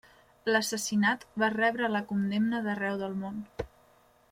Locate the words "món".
3.21-3.39